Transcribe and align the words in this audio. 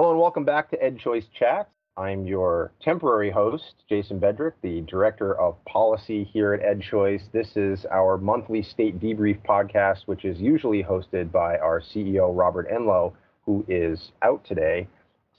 Hello 0.00 0.12
and 0.12 0.18
welcome 0.18 0.46
back 0.46 0.70
to 0.70 0.78
EdChoice 0.78 1.26
Chats. 1.38 1.68
I'm 1.98 2.24
your 2.24 2.72
temporary 2.80 3.30
host, 3.30 3.84
Jason 3.86 4.18
Bedrick, 4.18 4.54
the 4.62 4.80
Director 4.88 5.38
of 5.38 5.62
Policy 5.66 6.24
here 6.24 6.54
at 6.54 6.62
EdChoice. 6.62 7.30
This 7.32 7.54
is 7.54 7.84
our 7.90 8.16
monthly 8.16 8.62
state 8.62 8.98
debrief 8.98 9.44
podcast, 9.44 10.06
which 10.06 10.24
is 10.24 10.40
usually 10.40 10.82
hosted 10.82 11.30
by 11.30 11.58
our 11.58 11.82
CEO, 11.82 12.34
Robert 12.34 12.66
Enlow, 12.70 13.12
who 13.44 13.62
is 13.68 14.12
out 14.22 14.42
today. 14.42 14.88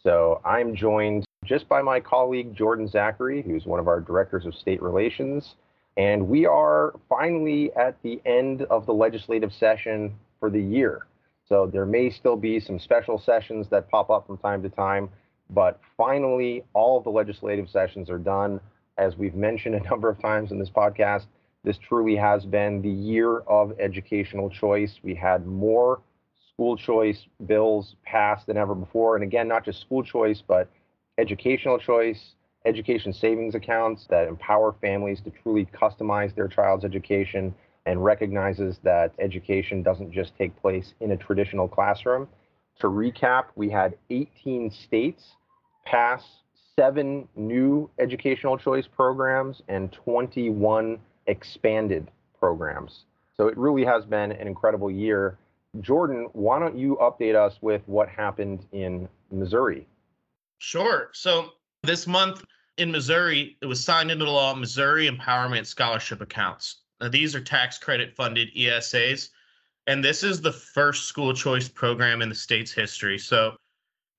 So 0.03 0.39
I'm 0.45 0.75
joined 0.75 1.25
just 1.43 1.67
by 1.67 1.81
my 1.81 1.99
colleague, 1.99 2.53
Jordan 2.55 2.87
Zachary, 2.87 3.41
who's 3.41 3.65
one 3.65 3.79
of 3.79 3.87
our 3.87 3.99
Directors 3.99 4.45
of 4.45 4.53
State 4.53 4.83
Relations. 4.83 5.55
And 5.97 6.27
we 6.27 6.45
are 6.45 6.93
finally 7.09 7.73
at 7.73 7.99
the 8.03 8.21
end 8.27 8.61
of 8.69 8.85
the 8.85 8.93
legislative 8.93 9.51
session 9.53 10.13
for 10.39 10.51
the 10.51 10.61
year. 10.61 11.07
So 11.51 11.65
there 11.67 11.85
may 11.85 12.09
still 12.09 12.37
be 12.37 12.61
some 12.61 12.79
special 12.79 13.19
sessions 13.19 13.67
that 13.71 13.89
pop 13.89 14.09
up 14.09 14.25
from 14.25 14.37
time 14.37 14.63
to 14.63 14.69
time, 14.69 15.09
but 15.49 15.81
finally, 15.97 16.63
all 16.73 16.97
of 16.97 17.03
the 17.03 17.09
legislative 17.09 17.69
sessions 17.69 18.09
are 18.09 18.17
done. 18.17 18.61
As 18.97 19.17
we've 19.17 19.35
mentioned 19.35 19.75
a 19.75 19.83
number 19.89 20.07
of 20.07 20.17
times 20.21 20.53
in 20.53 20.59
this 20.59 20.69
podcast, 20.69 21.25
this 21.65 21.77
truly 21.77 22.15
has 22.15 22.45
been 22.45 22.81
the 22.81 22.89
year 22.89 23.39
of 23.39 23.77
educational 23.81 24.49
choice. 24.49 25.01
We 25.03 25.13
had 25.13 25.45
more 25.45 25.99
school 26.53 26.77
choice 26.77 27.25
bills 27.45 27.97
passed 28.05 28.47
than 28.47 28.55
ever 28.55 28.73
before. 28.73 29.17
And 29.17 29.23
again, 29.25 29.49
not 29.49 29.65
just 29.65 29.81
school 29.81 30.03
choice, 30.03 30.41
but 30.47 30.69
educational 31.17 31.79
choice, 31.79 32.35
education 32.63 33.11
savings 33.11 33.55
accounts 33.55 34.07
that 34.09 34.29
empower 34.29 34.73
families 34.79 35.19
to 35.25 35.31
truly 35.43 35.65
customize 35.65 36.33
their 36.33 36.47
child's 36.47 36.85
education 36.85 37.53
and 37.85 38.03
recognizes 38.03 38.79
that 38.83 39.13
education 39.19 39.81
doesn't 39.81 40.11
just 40.11 40.37
take 40.37 40.59
place 40.61 40.93
in 40.99 41.11
a 41.11 41.17
traditional 41.17 41.67
classroom. 41.67 42.27
To 42.79 42.87
recap, 42.87 43.45
we 43.55 43.69
had 43.69 43.97
18 44.09 44.71
states 44.71 45.35
pass 45.85 46.23
seven 46.75 47.27
new 47.35 47.89
educational 47.99 48.57
choice 48.57 48.87
programs 48.87 49.61
and 49.67 49.91
21 49.91 50.99
expanded 51.27 52.09
programs. 52.39 53.05
So 53.35 53.47
it 53.47 53.57
really 53.57 53.85
has 53.85 54.05
been 54.05 54.31
an 54.31 54.47
incredible 54.47 54.91
year. 54.91 55.37
Jordan, 55.79 56.27
why 56.33 56.59
don't 56.59 56.77
you 56.77 56.97
update 57.01 57.35
us 57.35 57.57
with 57.61 57.81
what 57.85 58.09
happened 58.09 58.65
in 58.71 59.07
Missouri? 59.31 59.87
Sure. 60.59 61.09
So 61.13 61.49
this 61.83 62.07
month 62.07 62.43
in 62.77 62.91
Missouri, 62.91 63.57
it 63.61 63.65
was 63.65 63.83
signed 63.83 64.11
into 64.11 64.29
law 64.29 64.53
Missouri 64.53 65.09
Empowerment 65.09 65.65
Scholarship 65.65 66.21
Accounts. 66.21 66.80
Now, 67.01 67.09
these 67.09 67.35
are 67.35 67.41
tax 67.41 67.79
credit 67.79 68.15
funded 68.15 68.49
ESAs, 68.55 69.29
and 69.87 70.03
this 70.03 70.23
is 70.23 70.39
the 70.39 70.53
first 70.53 71.05
school 71.05 71.33
choice 71.33 71.67
program 71.67 72.21
in 72.21 72.29
the 72.29 72.35
state's 72.35 72.71
history. 72.71 73.17
So 73.17 73.55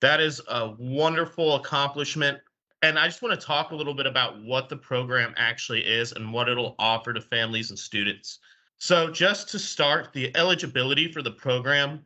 that 0.01 0.19
is 0.19 0.41
a 0.49 0.75
wonderful 0.77 1.55
accomplishment. 1.55 2.39
And 2.81 2.99
I 2.99 3.07
just 3.07 3.21
want 3.21 3.39
to 3.39 3.45
talk 3.45 3.71
a 3.71 3.75
little 3.75 3.93
bit 3.93 4.05
about 4.05 4.43
what 4.43 4.67
the 4.67 4.75
program 4.75 5.33
actually 5.37 5.85
is 5.85 6.11
and 6.11 6.33
what 6.33 6.49
it'll 6.49 6.75
offer 6.77 7.13
to 7.13 7.21
families 7.21 7.69
and 7.69 7.79
students. 7.79 8.39
So, 8.79 9.09
just 9.09 9.47
to 9.51 9.59
start, 9.59 10.11
the 10.11 10.35
eligibility 10.35 11.09
for 11.09 11.21
the 11.21 11.31
program, 11.31 12.03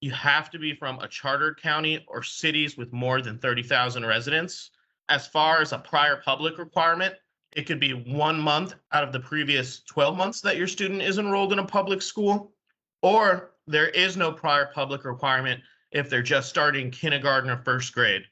you 0.00 0.10
have 0.12 0.50
to 0.52 0.58
be 0.58 0.74
from 0.74 0.98
a 1.00 1.08
chartered 1.08 1.60
county 1.60 2.02
or 2.08 2.22
cities 2.22 2.78
with 2.78 2.90
more 2.94 3.20
than 3.20 3.38
30,000 3.38 4.06
residents. 4.06 4.70
As 5.10 5.26
far 5.26 5.60
as 5.60 5.72
a 5.72 5.78
prior 5.78 6.16
public 6.16 6.56
requirement, 6.56 7.14
it 7.54 7.66
could 7.66 7.80
be 7.80 7.92
one 7.92 8.38
month 8.38 8.74
out 8.92 9.04
of 9.04 9.12
the 9.12 9.20
previous 9.20 9.80
12 9.84 10.16
months 10.16 10.40
that 10.40 10.56
your 10.56 10.66
student 10.66 11.02
is 11.02 11.18
enrolled 11.18 11.52
in 11.52 11.60
a 11.60 11.64
public 11.64 12.02
school, 12.02 12.52
or 13.02 13.52
there 13.66 13.88
is 13.88 14.16
no 14.16 14.32
prior 14.32 14.70
public 14.74 15.04
requirement 15.04 15.60
if 15.92 16.10
they're 16.10 16.22
just 16.22 16.48
starting 16.48 16.90
kindergarten 16.90 17.50
or 17.50 17.56
first 17.58 17.94
grade. 17.94 18.24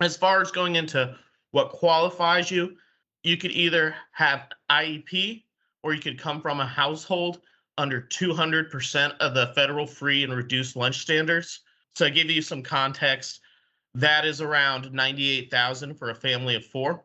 As 0.00 0.16
far 0.16 0.40
as 0.40 0.52
going 0.52 0.76
into 0.76 1.16
what 1.50 1.70
qualifies 1.70 2.50
you, 2.50 2.76
you 3.24 3.36
could 3.36 3.50
either 3.50 3.94
have 4.12 4.48
IEP 4.70 5.42
or 5.82 5.92
you 5.92 6.00
could 6.00 6.18
come 6.18 6.40
from 6.40 6.60
a 6.60 6.66
household 6.66 7.40
under 7.78 8.00
200% 8.00 9.16
of 9.18 9.34
the 9.34 9.48
federal 9.54 9.86
free 9.86 10.24
and 10.24 10.32
reduced 10.32 10.76
lunch 10.76 10.98
standards. 10.98 11.60
So 11.96 12.06
I 12.06 12.10
give 12.10 12.30
you 12.30 12.42
some 12.42 12.62
context, 12.62 13.40
that 13.94 14.24
is 14.24 14.40
around 14.40 14.92
98,000 14.92 15.94
for 15.94 16.10
a 16.10 16.14
family 16.14 16.54
of 16.54 16.64
4 16.66 17.02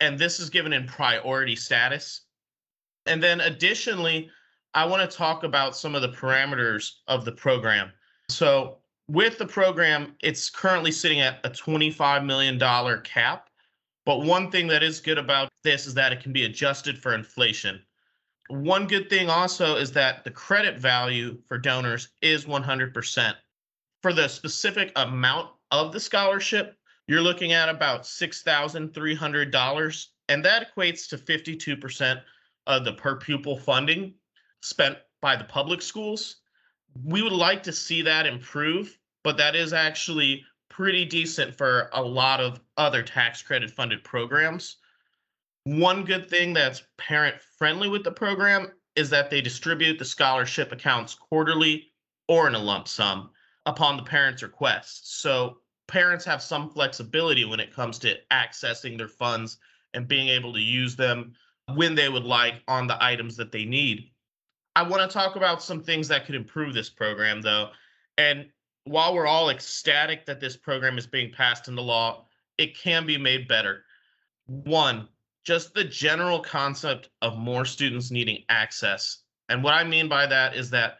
and 0.00 0.18
this 0.18 0.40
is 0.40 0.50
given 0.50 0.72
in 0.72 0.86
priority 0.86 1.56
status. 1.56 2.22
And 3.06 3.22
then 3.22 3.40
additionally, 3.40 4.30
I 4.74 4.84
want 4.84 5.08
to 5.08 5.16
talk 5.16 5.44
about 5.44 5.76
some 5.76 5.94
of 5.94 6.02
the 6.02 6.08
parameters 6.08 6.96
of 7.08 7.24
the 7.24 7.32
program. 7.32 7.92
So, 8.28 8.78
with 9.08 9.38
the 9.38 9.46
program, 9.46 10.14
it's 10.20 10.50
currently 10.50 10.92
sitting 10.92 11.20
at 11.20 11.40
a 11.44 11.48
$25 11.48 12.26
million 12.26 12.58
cap. 13.02 13.48
But 14.04 14.20
one 14.20 14.50
thing 14.50 14.66
that 14.68 14.82
is 14.82 15.00
good 15.00 15.18
about 15.18 15.48
this 15.64 15.86
is 15.86 15.94
that 15.94 16.12
it 16.12 16.20
can 16.20 16.32
be 16.32 16.44
adjusted 16.44 16.98
for 16.98 17.14
inflation. 17.14 17.82
One 18.48 18.86
good 18.86 19.10
thing 19.10 19.28
also 19.28 19.76
is 19.76 19.92
that 19.92 20.24
the 20.24 20.30
credit 20.30 20.78
value 20.78 21.38
for 21.46 21.58
donors 21.58 22.08
is 22.22 22.44
100%. 22.46 23.34
For 24.02 24.12
the 24.12 24.28
specific 24.28 24.92
amount 24.96 25.50
of 25.70 25.92
the 25.92 26.00
scholarship, 26.00 26.77
you're 27.08 27.22
looking 27.22 27.52
at 27.52 27.68
about 27.68 28.02
$6,300, 28.02 30.06
and 30.28 30.44
that 30.44 30.68
equates 30.68 31.08
to 31.08 31.16
52% 31.16 32.20
of 32.66 32.84
the 32.84 32.92
per 32.92 33.16
pupil 33.16 33.56
funding 33.56 34.14
spent 34.60 34.98
by 35.20 35.34
the 35.34 35.42
public 35.44 35.82
schools. 35.82 36.36
We 37.04 37.22
would 37.22 37.32
like 37.32 37.62
to 37.64 37.72
see 37.72 38.02
that 38.02 38.26
improve, 38.26 38.96
but 39.24 39.36
that 39.38 39.56
is 39.56 39.72
actually 39.72 40.44
pretty 40.68 41.06
decent 41.06 41.56
for 41.56 41.88
a 41.94 42.02
lot 42.02 42.40
of 42.40 42.60
other 42.76 43.02
tax 43.02 43.42
credit 43.42 43.70
funded 43.70 44.04
programs. 44.04 44.76
One 45.64 46.04
good 46.04 46.28
thing 46.28 46.52
that's 46.52 46.82
parent 46.98 47.36
friendly 47.58 47.88
with 47.88 48.04
the 48.04 48.12
program 48.12 48.70
is 48.96 49.08
that 49.10 49.30
they 49.30 49.40
distribute 49.40 49.98
the 49.98 50.04
scholarship 50.04 50.72
accounts 50.72 51.14
quarterly 51.14 51.90
or 52.28 52.48
in 52.48 52.54
a 52.54 52.58
lump 52.58 52.86
sum 52.86 53.30
upon 53.64 53.96
the 53.96 54.02
parent's 54.02 54.42
request. 54.42 55.20
So 55.20 55.56
parents 55.88 56.24
have 56.24 56.42
some 56.42 56.70
flexibility 56.70 57.44
when 57.44 57.60
it 57.60 57.74
comes 57.74 57.98
to 57.98 58.16
accessing 58.30 58.96
their 58.96 59.08
funds 59.08 59.58
and 59.94 60.06
being 60.06 60.28
able 60.28 60.52
to 60.52 60.60
use 60.60 60.94
them 60.94 61.32
when 61.74 61.94
they 61.94 62.08
would 62.08 62.24
like 62.24 62.62
on 62.68 62.86
the 62.86 63.02
items 63.02 63.36
that 63.36 63.50
they 63.50 63.64
need. 63.64 64.10
I 64.76 64.82
want 64.82 65.02
to 65.02 65.12
talk 65.12 65.34
about 65.34 65.62
some 65.62 65.82
things 65.82 66.06
that 66.08 66.24
could 66.24 66.34
improve 66.34 66.72
this 66.72 66.90
program, 66.90 67.40
though. 67.40 67.70
And 68.16 68.46
while 68.84 69.14
we're 69.14 69.26
all 69.26 69.50
ecstatic 69.50 70.24
that 70.26 70.40
this 70.40 70.56
program 70.56 70.98
is 70.98 71.06
being 71.06 71.32
passed 71.32 71.68
into 71.68 71.82
law, 71.82 72.26
it 72.58 72.76
can 72.76 73.06
be 73.06 73.18
made 73.18 73.48
better. 73.48 73.84
One, 74.46 75.08
just 75.44 75.74
the 75.74 75.84
general 75.84 76.40
concept 76.40 77.08
of 77.22 77.38
more 77.38 77.64
students 77.64 78.10
needing 78.10 78.44
access. 78.48 79.22
And 79.48 79.64
what 79.64 79.74
I 79.74 79.84
mean 79.84 80.08
by 80.08 80.26
that 80.26 80.54
is 80.54 80.70
that 80.70 80.98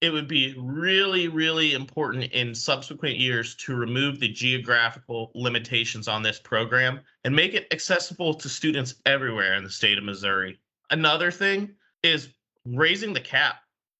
it 0.00 0.10
would 0.10 0.28
be 0.28 0.54
really, 0.58 1.28
really 1.28 1.72
important 1.72 2.24
in 2.32 2.54
subsequent 2.54 3.16
years 3.16 3.54
to 3.54 3.74
remove 3.74 4.20
the 4.20 4.28
geographical 4.28 5.30
limitations 5.34 6.06
on 6.06 6.22
this 6.22 6.38
program 6.38 7.00
and 7.24 7.34
make 7.34 7.54
it 7.54 7.66
accessible 7.72 8.34
to 8.34 8.48
students 8.48 8.96
everywhere 9.06 9.54
in 9.54 9.64
the 9.64 9.70
state 9.70 9.96
of 9.96 10.04
Missouri. 10.04 10.58
Another 10.90 11.30
thing 11.30 11.74
is 12.02 12.28
raising 12.66 13.14
the 13.14 13.20
cap, 13.20 13.56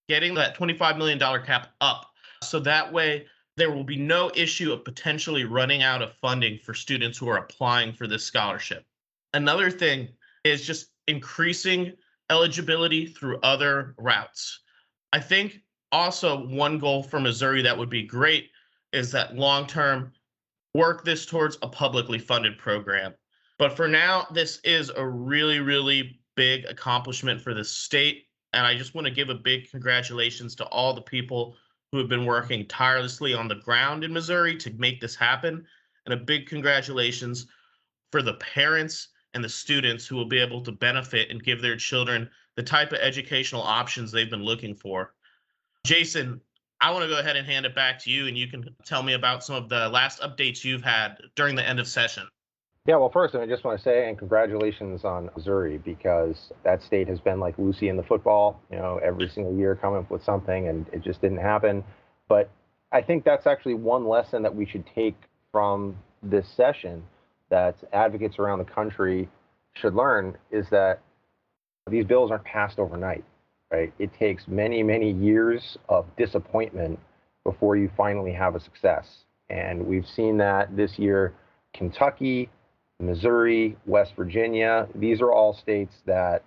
getting 0.09 0.35
that 0.35 0.57
$25 0.57 0.99
million 0.99 1.19
cap 1.19 1.69
up. 1.81 2.11
So 2.43 2.61
that 2.61 2.93
way, 2.93 3.27
there 3.57 3.71
will 3.73 3.85
be 3.85 3.97
no 3.97 4.31
issue 4.35 4.73
of 4.73 4.85
potentially 4.85 5.45
running 5.45 5.83
out 5.83 6.03
of 6.03 6.13
funding 6.21 6.59
for 6.59 6.75
students 6.75 7.17
who 7.17 7.29
are 7.29 7.39
applying 7.39 7.95
for 7.95 8.07
this 8.07 8.23
scholarship. 8.23 8.85
Another 9.33 9.71
thing 9.71 10.09
is 10.45 10.67
just 10.67 10.89
increasing 11.09 11.95
eligibility 12.29 13.07
through 13.07 13.39
other 13.43 13.95
routes. 13.97 14.61
I 15.13 15.21
think 15.21 15.63
also 15.93 16.47
one 16.47 16.79
goal 16.79 17.03
for 17.03 17.21
Missouri 17.21 17.63
that 17.63 17.77
would 17.77 17.91
be 17.91 18.03
great 18.03 18.51
is 18.93 19.11
that 19.13 19.37
long 19.37 19.67
term 19.67 20.13
work 20.75 21.05
this 21.05 21.27
towards 21.27 21.59
a 21.63 21.69
publicly 21.69 22.19
funded 22.19 22.59
program. 22.59 23.15
But 23.59 23.75
for 23.75 23.89
now, 23.89 24.27
this 24.33 24.61
is 24.65 24.91
a 24.91 25.07
really, 25.07 25.61
really 25.61 26.21
big 26.35 26.67
accomplishment 26.67 27.41
for 27.41 27.55
the 27.55 27.65
state. 27.65 28.27
And 28.53 28.67
I 28.67 28.77
just 28.77 28.95
want 28.95 29.07
to 29.07 29.13
give 29.13 29.31
a 29.31 29.35
big 29.35 29.71
congratulations 29.71 30.55
to 30.57 30.67
all 30.67 30.93
the 30.93 31.03
people 31.03 31.57
who 31.91 31.99
have 31.99 32.09
been 32.09 32.27
working 32.27 32.67
tirelessly 32.67 33.33
on 33.33 33.49
the 33.49 33.55
ground 33.55 34.05
in 34.05 34.13
Missouri 34.13 34.57
to 34.59 34.71
make 34.75 35.01
this 35.01 35.17
happen. 35.17 35.67
And 36.05 36.13
a 36.13 36.19
big 36.19 36.47
congratulations 36.47 37.47
for 38.13 38.23
the 38.23 38.35
parents 38.35 39.09
and 39.35 39.43
the 39.43 39.49
students 39.49 40.07
who 40.07 40.17
will 40.17 40.27
be 40.27 40.39
able 40.39 40.63
to 40.63 40.73
benefit 40.73 41.31
and 41.31 41.43
give 41.43 41.61
their 41.61 41.77
children 41.77 42.31
the 42.57 42.63
type 42.63 42.93
of 42.93 42.99
educational 42.99 43.63
options 43.63 44.13
they've 44.13 44.31
been 44.31 44.45
looking 44.45 44.75
for. 44.75 45.15
Jason, 45.87 46.41
I 46.81 46.91
want 46.91 47.05
to 47.05 47.09
go 47.09 47.21
ahead 47.21 47.37
and 47.37 47.47
hand 47.47 47.65
it 47.65 47.75
back 47.75 48.01
to 48.01 48.11
you, 48.11 48.27
and 48.27 48.37
you 48.37 48.49
can 48.49 48.75
tell 48.85 49.05
me 49.05 49.15
about 49.15 49.45
some 49.45 49.55
of 49.55 49.69
the 49.69 49.89
last 49.89 50.21
updates 50.21 50.65
you've 50.65 50.83
had 50.83 51.19
during 51.37 51.55
the 51.55 51.67
end 51.67 51.79
of 51.79 51.87
session. 51.87 52.25
Yeah, 52.87 52.97
well, 52.97 53.11
first, 53.11 53.35
I 53.35 53.47
just 53.47 53.65
want 53.65 53.79
to 53.79 53.83
say, 53.83 54.09
and 54.09 54.19
congratulations 54.19 55.05
on 55.05 55.31
Missouri 55.37 55.79
because 55.79 56.53
that 56.65 56.83
state 56.83 57.09
has 57.09 57.21
been 57.21 57.41
like 57.41 57.57
Lucy 57.57 57.89
in 57.89 57.97
the 57.97 58.03
football, 58.03 58.61
you 58.71 58.77
know, 58.77 59.01
every 59.03 59.29
single 59.29 59.57
year 59.57 59.77
coming 59.77 60.01
up 60.01 60.11
with 60.11 60.25
something, 60.25 60.69
and 60.69 60.87
it 60.93 61.03
just 61.03 61.21
didn't 61.21 61.39
happen. 61.39 61.85
But 62.29 62.51
I 62.93 63.01
think 63.01 63.25
that's 63.25 63.47
actually 63.47 63.75
one 63.75 64.07
lesson 64.09 64.43
that 64.43 64.55
we 64.55 64.67
should 64.67 64.85
take 64.93 65.17
from 65.53 65.97
this 66.23 66.49
session 66.49 67.05
that 67.49 67.77
advocates 67.93 68.39
around 68.39 68.59
the 68.59 68.65
country 68.65 69.29
should 69.75 69.95
learn 69.95 70.37
is 70.51 70.69
that 70.71 71.01
these 71.89 72.05
bills 72.05 72.31
aren't 72.33 72.45
passed 72.45 72.79
overnight, 72.81 73.25
right? 73.71 73.93
It 73.99 74.13
takes 74.15 74.47
many, 74.47 74.83
many 74.83 75.11
years 75.11 75.77
of 75.89 76.07
disappointment 76.17 76.99
before 77.45 77.77
you 77.77 77.91
finally 77.97 78.33
have 78.33 78.55
a 78.55 78.61
success. 78.61 79.07
And 79.51 79.87
we've 79.87 80.07
seen 80.07 80.37
that 80.39 80.77
this 80.77 80.99
year 80.99 81.35
Kentucky, 81.75 82.49
Missouri, 82.99 83.77
West 83.87 84.13
Virginia, 84.17 84.89
these 84.95 85.21
are 85.21 85.33
all 85.33 85.55
states 85.55 85.95
that 86.07 86.43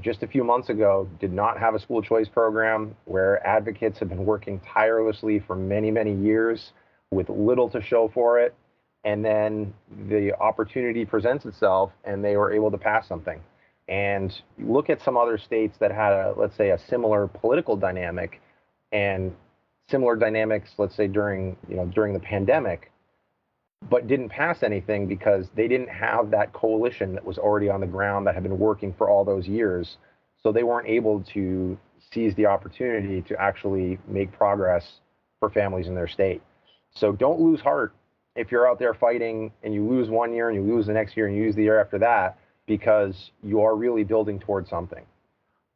just 0.00 0.22
a 0.22 0.26
few 0.26 0.44
months 0.44 0.68
ago 0.68 1.08
did 1.18 1.32
not 1.32 1.58
have 1.58 1.74
a 1.74 1.78
school 1.78 2.00
choice 2.00 2.28
program 2.28 2.94
where 3.04 3.44
advocates 3.46 3.98
have 3.98 4.08
been 4.08 4.24
working 4.24 4.60
tirelessly 4.60 5.42
for 5.46 5.56
many, 5.56 5.90
many 5.90 6.14
years 6.14 6.72
with 7.10 7.28
little 7.28 7.68
to 7.70 7.82
show 7.82 8.10
for 8.14 8.38
it. 8.38 8.54
And 9.04 9.24
then 9.24 9.74
the 10.08 10.32
opportunity 10.38 11.04
presents 11.04 11.44
itself 11.44 11.90
and 12.04 12.24
they 12.24 12.36
were 12.36 12.52
able 12.52 12.70
to 12.70 12.78
pass 12.78 13.08
something. 13.08 13.40
And 13.90 14.32
look 14.56 14.88
at 14.88 15.02
some 15.02 15.16
other 15.16 15.36
states 15.36 15.76
that 15.80 15.90
had 15.90 16.12
a, 16.12 16.32
let's 16.36 16.56
say, 16.56 16.70
a 16.70 16.78
similar 16.78 17.26
political 17.26 17.76
dynamic 17.76 18.40
and 18.92 19.34
similar 19.90 20.14
dynamics, 20.14 20.70
let's 20.78 20.94
say 20.96 21.08
during, 21.08 21.56
you 21.68 21.74
know, 21.74 21.86
during 21.86 22.14
the 22.14 22.20
pandemic, 22.20 22.92
but 23.90 24.06
didn't 24.06 24.28
pass 24.28 24.62
anything 24.62 25.08
because 25.08 25.48
they 25.56 25.66
didn't 25.66 25.88
have 25.88 26.30
that 26.30 26.52
coalition 26.52 27.14
that 27.14 27.24
was 27.24 27.36
already 27.36 27.68
on 27.68 27.80
the 27.80 27.86
ground 27.86 28.28
that 28.28 28.34
had 28.34 28.44
been 28.44 28.60
working 28.60 28.94
for 28.96 29.10
all 29.10 29.24
those 29.24 29.48
years. 29.48 29.96
So 30.40 30.52
they 30.52 30.62
weren't 30.62 30.88
able 30.88 31.24
to 31.34 31.76
seize 32.12 32.34
the 32.36 32.46
opportunity 32.46 33.22
to 33.22 33.40
actually 33.40 33.98
make 34.06 34.30
progress 34.30 35.00
for 35.40 35.50
families 35.50 35.88
in 35.88 35.96
their 35.96 36.08
state. 36.08 36.42
So 36.94 37.10
don't 37.10 37.40
lose 37.40 37.60
heart 37.60 37.92
if 38.36 38.52
you're 38.52 38.68
out 38.68 38.78
there 38.78 38.94
fighting 38.94 39.50
and 39.64 39.74
you 39.74 39.84
lose 39.88 40.08
one 40.08 40.32
year 40.32 40.48
and 40.48 40.56
you 40.56 40.74
lose 40.76 40.86
the 40.86 40.92
next 40.92 41.16
year 41.16 41.26
and 41.26 41.36
you 41.36 41.44
lose 41.44 41.56
the 41.56 41.64
year 41.64 41.80
after 41.80 41.98
that 41.98 42.38
because 42.66 43.30
you 43.42 43.60
are 43.60 43.76
really 43.76 44.04
building 44.04 44.38
towards 44.38 44.70
something. 44.70 45.04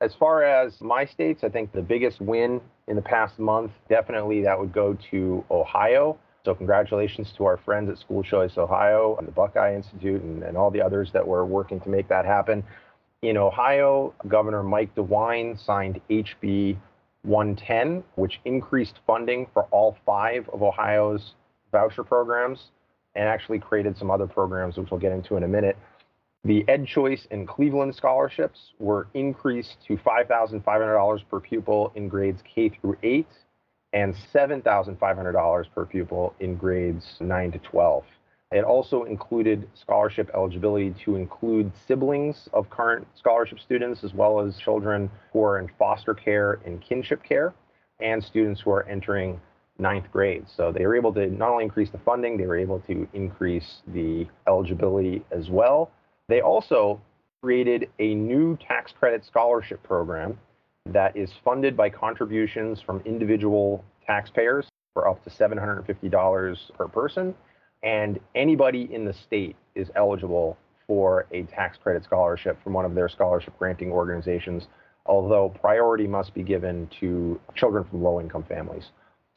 As 0.01 0.15
far 0.15 0.43
as 0.43 0.81
my 0.81 1.05
states, 1.05 1.45
I 1.45 1.49
think 1.49 1.73
the 1.73 1.83
biggest 1.83 2.21
win 2.21 2.61
in 2.89 2.97
the 2.97 3.03
past 3.03 3.39
month, 3.39 3.73
definitely 3.89 4.43
that 4.43 4.59
would 4.59 4.73
go 4.73 4.97
to 5.11 5.45
Ohio. 5.51 6.19
So 6.45 6.55
congratulations 6.55 7.33
to 7.39 7.47
our 7.47 7.57
friends 7.57 7.89
at 7.89 7.99
School 7.99 8.23
Choice 8.23 8.59
Ohio 8.59 9.17
and 9.19 9.27
the 9.27 9.33
Buckeye 9.33 9.75
Institute 9.75 10.23
and, 10.23 10.43
and 10.43 10.57
all 10.57 10.71
the 10.71 10.83
others 10.83 11.11
that 11.13 11.27
were 11.27 11.47
working 11.47 11.81
to 11.81 11.89
make 11.89 12.09
that 12.09 12.27
happen. 12.27 12.63
In 13.23 13.39
Ohio, 13.39 14.13
Governor 14.29 14.63
Mike 14.63 14.95
DeWine 14.95 15.59
signed 15.65 16.01
HB 16.11 16.77
110, 17.23 18.05
which 18.17 18.41
increased 18.45 18.99
funding 19.07 19.47
for 19.55 19.63
all 19.71 19.97
five 20.05 20.47
of 20.51 20.63
Ohio's 20.63 21.35
voucher 21.73 22.05
programs 22.05 22.71
and 23.15 23.27
actually 23.27 23.59
created 23.59 23.97
some 23.97 24.11
other 24.11 24.27
programs, 24.27 24.77
which 24.77 24.91
we'll 24.91 25.01
get 25.01 25.13
into 25.13 25.37
in 25.37 25.45
a 25.45 25.49
minute. 25.49 25.79
The 26.47 26.63
Ed 26.69 26.87
Choice 26.87 27.27
and 27.31 27.49
Cleveland 27.49 27.95
scholarships 27.95 28.75
were 28.79 29.09
increased 29.15 29.79
to 29.87 29.97
$5,500 29.97 31.29
per 31.31 31.41
pupil 31.41 31.91
in 31.95 32.07
grades 32.07 32.43
K 32.43 32.69
through 32.69 32.99
8 33.03 33.27
and 33.95 34.15
$7,500 34.35 35.65
per 35.75 35.87
pupil 35.87 36.35
in 36.41 36.57
grades 36.57 37.17
9 37.21 37.53
to 37.53 37.59
12. 37.61 38.05
It 38.53 38.63
also 38.63 39.05
included 39.05 39.67
scholarship 39.73 40.31
eligibility 40.35 40.95
to 41.05 41.17
include 41.17 41.73
siblings 41.89 42.47
of 42.53 42.69
current 42.69 43.07
scholarship 43.15 43.59
students, 43.59 44.05
as 44.05 44.13
well 44.13 44.39
as 44.39 44.59
children 44.59 45.11
who 45.33 45.43
are 45.43 45.59
in 45.59 45.71
foster 45.79 46.13
care 46.13 46.61
and 46.67 46.79
kinship 46.83 47.23
care, 47.23 47.55
and 48.01 48.23
students 48.23 48.61
who 48.61 48.71
are 48.71 48.87
entering 48.87 49.41
ninth 49.79 50.13
grade. 50.13 50.45
So 50.55 50.73
they 50.73 50.85
were 50.87 50.95
able 50.95 51.15
to 51.15 51.27
not 51.31 51.51
only 51.51 51.65
increase 51.65 51.89
the 51.91 51.99
funding, 51.99 52.37
they 52.37 52.47
were 52.47 52.59
able 52.59 52.81
to 52.81 53.09
increase 53.15 53.81
the 53.87 54.27
eligibility 54.47 55.25
as 55.31 55.49
well. 55.49 55.91
They 56.29 56.41
also 56.41 57.01
created 57.43 57.91
a 57.99 58.15
new 58.15 58.57
tax 58.57 58.93
credit 58.93 59.25
scholarship 59.25 59.83
program 59.83 60.39
that 60.87 61.17
is 61.17 61.31
funded 61.45 61.77
by 61.77 61.91
contributions 61.91 62.81
from 62.81 63.03
individual 63.05 63.85
taxpayers 64.07 64.67
for 64.95 65.09
up 65.09 65.23
to 65.25 65.31
$750 65.31 66.77
per 66.77 66.89
person. 66.89 67.35
And 67.83 68.19
anybody 68.35 68.89
in 68.91 69.05
the 69.05 69.13
state 69.13 69.57
is 69.75 69.91
eligible 69.97 70.57
for 70.87 71.27
a 71.33 71.43
tax 71.45 71.77
credit 71.83 72.05
scholarship 72.05 72.63
from 72.63 72.73
one 72.73 72.85
of 72.85 72.95
their 72.95 73.09
scholarship 73.09 73.59
granting 73.59 73.91
organizations, 73.91 74.69
although 75.07 75.51
priority 75.61 76.07
must 76.07 76.33
be 76.33 76.43
given 76.43 76.89
to 77.01 77.39
children 77.55 77.85
from 77.85 78.03
low 78.03 78.21
income 78.21 78.45
families. 78.49 78.91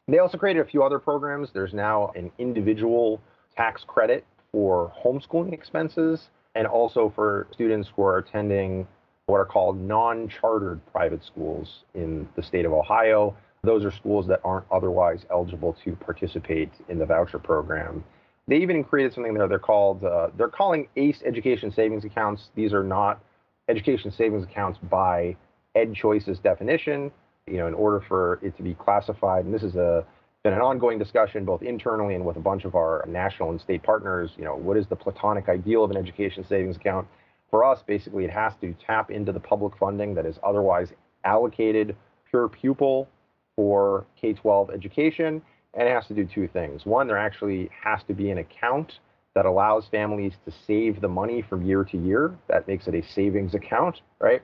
They 0.06 0.18
also 0.18 0.38
created 0.38 0.60
a 0.60 0.64
few 0.68 0.82
other 0.82 0.98
programs. 0.98 1.50
There's 1.52 1.74
now 1.74 2.12
an 2.14 2.30
individual 2.38 3.20
tax 3.54 3.84
credit 3.86 4.24
for 4.52 4.92
homeschooling 5.04 5.52
expenses 5.52 6.28
and 6.58 6.66
also 6.66 7.12
for 7.14 7.46
students 7.52 7.88
who 7.94 8.02
are 8.02 8.18
attending 8.18 8.86
what 9.26 9.36
are 9.36 9.46
called 9.46 9.80
non 9.80 10.28
chartered 10.28 10.80
private 10.90 11.24
schools 11.24 11.84
in 11.94 12.28
the 12.34 12.42
state 12.42 12.64
of 12.64 12.72
Ohio. 12.72 13.34
Those 13.62 13.84
are 13.84 13.92
schools 13.92 14.26
that 14.26 14.40
aren't 14.44 14.66
otherwise 14.72 15.20
eligible 15.30 15.76
to 15.84 15.94
participate 15.96 16.70
in 16.88 16.98
the 16.98 17.06
voucher 17.06 17.38
program. 17.38 18.04
They 18.48 18.56
even 18.56 18.82
created 18.82 19.14
something 19.14 19.34
there. 19.34 19.46
They're 19.46 19.58
called 19.60 20.02
uh, 20.02 20.28
they're 20.36 20.48
calling 20.48 20.88
ACE 20.96 21.22
education 21.24 21.70
savings 21.70 22.04
accounts. 22.04 22.48
These 22.56 22.72
are 22.72 22.82
not 22.82 23.20
education 23.68 24.10
savings 24.10 24.44
accounts 24.44 24.78
by 24.90 25.36
Ed 25.76 25.94
Choice's 25.94 26.40
definition. 26.40 27.12
You 27.46 27.58
know, 27.58 27.68
in 27.68 27.74
order 27.74 28.04
for 28.08 28.40
it 28.42 28.56
to 28.56 28.62
be 28.62 28.74
classified, 28.74 29.44
and 29.44 29.54
this 29.54 29.62
is 29.62 29.76
a 29.76 30.04
been 30.44 30.52
an 30.52 30.60
ongoing 30.60 30.98
discussion 30.98 31.44
both 31.44 31.62
internally 31.62 32.14
and 32.14 32.24
with 32.24 32.36
a 32.36 32.40
bunch 32.40 32.64
of 32.64 32.74
our 32.74 33.04
national 33.08 33.50
and 33.50 33.60
state 33.60 33.82
partners. 33.82 34.30
You 34.36 34.44
know, 34.44 34.56
what 34.56 34.76
is 34.76 34.86
the 34.86 34.96
platonic 34.96 35.48
ideal 35.48 35.84
of 35.84 35.90
an 35.90 35.96
education 35.96 36.44
savings 36.48 36.76
account? 36.76 37.08
For 37.50 37.64
us, 37.64 37.82
basically, 37.86 38.24
it 38.24 38.30
has 38.30 38.52
to 38.60 38.74
tap 38.74 39.10
into 39.10 39.32
the 39.32 39.40
public 39.40 39.76
funding 39.78 40.14
that 40.14 40.26
is 40.26 40.38
otherwise 40.42 40.92
allocated 41.24 41.96
per 42.30 42.48
pupil 42.48 43.08
for 43.56 44.06
K 44.20 44.32
12 44.32 44.70
education. 44.70 45.42
And 45.74 45.88
it 45.88 45.92
has 45.92 46.06
to 46.06 46.14
do 46.14 46.24
two 46.24 46.48
things. 46.48 46.86
One, 46.86 47.06
there 47.06 47.18
actually 47.18 47.70
has 47.84 48.02
to 48.04 48.14
be 48.14 48.30
an 48.30 48.38
account 48.38 49.00
that 49.34 49.44
allows 49.46 49.86
families 49.90 50.32
to 50.44 50.52
save 50.66 51.00
the 51.00 51.08
money 51.08 51.42
from 51.42 51.64
year 51.64 51.84
to 51.84 51.98
year. 51.98 52.36
That 52.48 52.66
makes 52.66 52.86
it 52.86 52.94
a 52.94 53.02
savings 53.02 53.54
account, 53.54 54.00
right? 54.20 54.42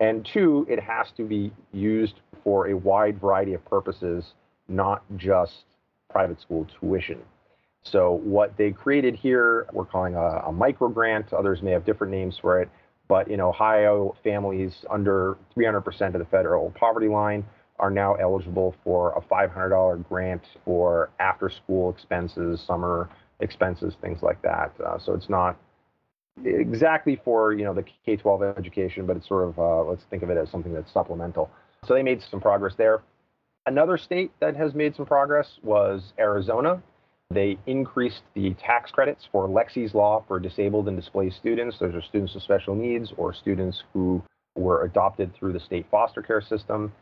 And 0.00 0.28
two, 0.32 0.66
it 0.68 0.80
has 0.80 1.06
to 1.16 1.24
be 1.24 1.52
used 1.72 2.20
for 2.42 2.68
a 2.68 2.74
wide 2.76 3.20
variety 3.20 3.54
of 3.54 3.64
purposes 3.64 4.34
not 4.68 5.02
just 5.16 5.64
private 6.10 6.40
school 6.40 6.66
tuition. 6.80 7.20
So 7.82 8.12
what 8.24 8.56
they 8.56 8.70
created 8.70 9.14
here, 9.14 9.66
we're 9.72 9.84
calling 9.84 10.14
a, 10.14 10.42
a 10.46 10.52
micro 10.52 10.88
grant. 10.88 11.32
Others 11.32 11.62
may 11.62 11.70
have 11.72 11.84
different 11.84 12.12
names 12.12 12.38
for 12.40 12.60
it, 12.60 12.70
but 13.08 13.28
in 13.28 13.40
Ohio, 13.40 14.16
families 14.24 14.84
under 14.90 15.36
300% 15.56 16.14
of 16.14 16.18
the 16.18 16.24
federal 16.24 16.70
poverty 16.70 17.08
line 17.08 17.44
are 17.78 17.90
now 17.90 18.14
eligible 18.14 18.74
for 18.84 19.12
a 19.12 19.20
$500 19.20 20.08
grant 20.08 20.42
for 20.64 21.10
after-school 21.18 21.90
expenses, 21.90 22.62
summer 22.66 23.10
expenses, 23.40 23.94
things 24.00 24.22
like 24.22 24.40
that. 24.42 24.72
Uh, 24.84 24.98
so 24.98 25.12
it's 25.12 25.28
not 25.28 25.58
exactly 26.44 27.20
for 27.24 27.52
you 27.52 27.64
know 27.64 27.74
the 27.74 27.84
K-12 28.04 28.56
education, 28.58 29.06
but 29.06 29.16
it's 29.16 29.28
sort 29.28 29.48
of 29.48 29.58
uh, 29.58 29.82
let's 29.82 30.04
think 30.10 30.22
of 30.22 30.30
it 30.30 30.36
as 30.36 30.50
something 30.50 30.72
that's 30.72 30.92
supplemental. 30.92 31.50
So 31.86 31.94
they 31.94 32.02
made 32.02 32.22
some 32.30 32.40
progress 32.40 32.74
there. 32.76 33.02
Another 33.66 33.96
state 33.96 34.30
that 34.40 34.56
has 34.56 34.74
made 34.74 34.94
some 34.94 35.06
progress 35.06 35.58
was 35.62 36.12
Arizona. 36.18 36.82
They 37.30 37.56
increased 37.66 38.22
the 38.34 38.54
tax 38.54 38.90
credits 38.90 39.26
for 39.32 39.48
Lexie's 39.48 39.94
Law 39.94 40.22
for 40.28 40.38
disabled 40.38 40.86
and 40.86 40.96
displaced 40.96 41.38
students. 41.38 41.78
Those 41.78 41.94
are 41.94 42.02
students 42.02 42.34
with 42.34 42.42
special 42.42 42.74
needs 42.74 43.12
or 43.16 43.32
students 43.32 43.82
who 43.92 44.22
were 44.54 44.84
adopted 44.84 45.34
through 45.34 45.54
the 45.54 45.60
state 45.60 45.86
foster 45.90 46.20
care 46.20 46.42
system. 46.42 46.92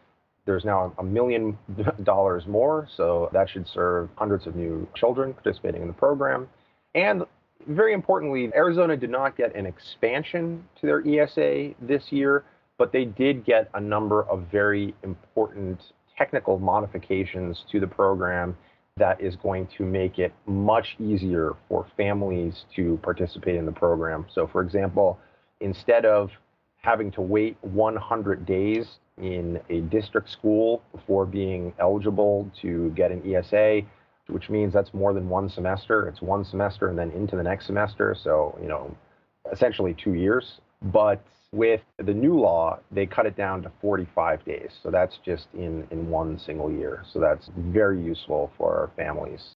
There's 0.46 0.64
now 0.64 0.92
a 0.98 1.02
million 1.02 1.58
dollars 2.04 2.46
more, 2.46 2.88
so 2.96 3.28
that 3.32 3.50
should 3.50 3.66
serve 3.66 4.08
hundreds 4.16 4.46
of 4.46 4.54
new 4.54 4.88
children 4.94 5.34
participating 5.34 5.82
in 5.82 5.88
the 5.88 5.94
program. 5.94 6.48
And 6.94 7.24
very 7.66 7.92
importantly, 7.92 8.50
Arizona 8.54 8.96
did 8.96 9.10
not 9.10 9.36
get 9.36 9.54
an 9.56 9.66
expansion 9.66 10.64
to 10.80 10.86
their 10.86 11.06
ESA 11.06 11.74
this 11.80 12.10
year, 12.10 12.44
but 12.78 12.92
they 12.92 13.04
did 13.04 13.44
get 13.44 13.68
a 13.74 13.80
number 13.80 14.22
of 14.24 14.46
very 14.50 14.94
important 15.02 15.80
technical 16.22 16.56
modifications 16.58 17.64
to 17.72 17.80
the 17.80 17.86
program 17.86 18.56
that 18.96 19.20
is 19.20 19.34
going 19.36 19.66
to 19.76 19.82
make 19.82 20.20
it 20.20 20.32
much 20.46 20.94
easier 21.00 21.56
for 21.68 21.84
families 21.96 22.64
to 22.76 22.96
participate 23.02 23.56
in 23.56 23.66
the 23.66 23.72
program. 23.72 24.24
So, 24.32 24.46
for 24.46 24.62
example, 24.62 25.18
instead 25.60 26.04
of 26.04 26.30
having 26.76 27.10
to 27.10 27.20
wait 27.20 27.56
100 27.62 28.46
days 28.46 28.98
in 29.18 29.60
a 29.68 29.80
district 29.80 30.30
school 30.30 30.82
before 30.92 31.26
being 31.26 31.72
eligible 31.80 32.48
to 32.60 32.90
get 32.90 33.10
an 33.10 33.20
ESA, 33.34 33.82
which 34.28 34.48
means 34.48 34.72
that's 34.72 34.94
more 34.94 35.12
than 35.12 35.28
one 35.28 35.48
semester. 35.48 36.06
It's 36.06 36.22
one 36.22 36.44
semester 36.44 36.88
and 36.88 36.96
then 36.96 37.10
into 37.10 37.34
the 37.36 37.42
next 37.42 37.66
semester. 37.66 38.14
So, 38.14 38.56
you 38.62 38.68
know, 38.68 38.96
essentially 39.50 39.94
two 39.94 40.14
years. 40.14 40.60
But 40.82 41.20
with 41.52 41.82
the 41.98 42.14
new 42.14 42.40
law, 42.40 42.78
they 42.90 43.04
cut 43.06 43.26
it 43.26 43.36
down 43.36 43.62
to 43.62 43.72
45 43.80 44.44
days. 44.44 44.70
So 44.82 44.90
that's 44.90 45.18
just 45.24 45.48
in, 45.54 45.86
in 45.90 46.08
one 46.08 46.38
single 46.38 46.72
year. 46.72 47.04
So 47.12 47.20
that's 47.20 47.50
very 47.56 48.02
useful 48.02 48.50
for 48.56 48.74
our 48.74 48.90
families. 48.96 49.54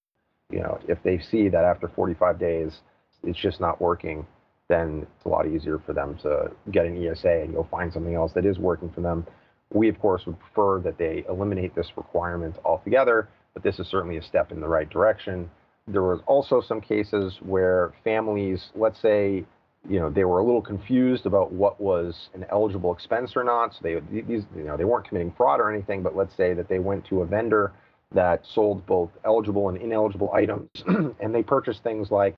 You 0.51 0.61
know, 0.61 0.79
if 0.87 1.03
they 1.03 1.19
see 1.19 1.49
that 1.49 1.65
after 1.65 1.89
45 1.89 2.39
days 2.39 2.81
it's 3.25 3.39
just 3.39 3.61
not 3.61 3.81
working, 3.81 4.27
then 4.69 5.07
it's 5.17 5.25
a 5.25 5.29
lot 5.29 5.47
easier 5.47 5.81
for 5.85 5.93
them 5.93 6.19
to 6.23 6.51
get 6.71 6.87
an 6.87 7.03
ESA 7.05 7.43
and 7.43 7.55
go 7.55 7.67
find 7.71 7.93
something 7.93 8.15
else 8.15 8.33
that 8.35 8.45
is 8.45 8.59
working 8.59 8.91
for 8.91 9.01
them. 9.01 9.27
We, 9.73 9.89
of 9.89 9.99
course, 9.99 10.23
would 10.27 10.39
prefer 10.39 10.81
that 10.81 10.99
they 10.99 11.25
eliminate 11.29 11.75
this 11.75 11.91
requirement 11.97 12.57
altogether, 12.65 13.29
but 13.55 13.63
this 13.63 13.79
is 13.79 13.89
certainly 13.89 14.19
a 14.19 14.23
step 14.23 14.53
in 14.53 14.61
the 14.61 14.69
right 14.69 14.89
direction. 14.89 15.51
There 15.89 16.03
was 16.03 16.21
also 16.27 16.61
some 16.61 16.81
cases 16.81 17.39
where 17.43 17.95
families, 18.05 18.71
let's 18.75 19.01
say, 19.01 19.45
you 19.89 20.01
know, 20.01 20.11
they 20.11 20.25
were 20.25 20.39
a 20.39 20.45
little 20.45 20.63
confused 20.63 21.27
about 21.27 21.53
what 21.53 21.81
was 21.81 22.29
an 22.35 22.45
eligible 22.51 22.93
expense 22.93 23.33
or 23.37 23.45
not. 23.45 23.75
So 23.75 23.79
they 23.83 24.21
these, 24.23 24.45
you 24.57 24.65
know, 24.65 24.77
they 24.77 24.85
weren't 24.85 25.07
committing 25.07 25.33
fraud 25.37 25.61
or 25.61 25.73
anything, 25.73 26.03
but 26.03 26.17
let's 26.17 26.37
say 26.37 26.55
that 26.55 26.69
they 26.69 26.79
went 26.79 27.05
to 27.07 27.23
a 27.23 27.27
vendor 27.27 27.73
that 28.13 28.45
sold 28.55 28.87
both 28.87 29.11
eligible 29.25 29.69
and 29.69 29.79
ineligible 29.79 30.33
items, 30.33 30.69
and 31.21 31.35
they 31.35 31.43
purchased 31.43 31.83
things 31.83 32.11
like 32.11 32.35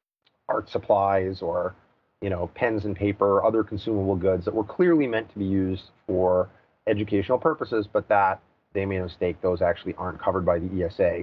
art 0.49 0.69
supplies 0.71 1.43
or 1.43 1.75
you 2.21 2.31
know 2.31 2.51
pens 2.55 2.85
and 2.85 2.97
paper, 2.97 3.45
other 3.45 3.63
consumable 3.63 4.17
goods 4.17 4.45
that 4.45 4.55
were 4.55 4.65
clearly 4.65 5.07
meant 5.07 5.31
to 5.31 5.39
be 5.39 5.45
used 5.45 5.91
for 6.07 6.49
educational 6.87 7.39
purposes, 7.39 7.87
but 7.93 8.09
that 8.09 8.41
they 8.75 8.85
made 8.85 8.99
a 8.99 9.05
mistake; 9.05 9.41
those 9.41 9.63
actually 9.63 9.95
aren't 9.95 10.21
covered 10.21 10.45
by 10.45 10.59
the 10.59 10.85
ESA. 10.85 11.23